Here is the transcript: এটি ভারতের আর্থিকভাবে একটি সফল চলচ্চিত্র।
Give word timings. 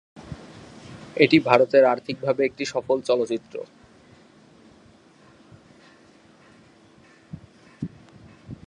এটি 1.17 1.37
ভারতের 1.39 1.83
আর্থিকভাবে 1.85 2.41
একটি 2.45 2.63
সফল 2.65 2.97
চলচ্চিত্র। 3.01 3.55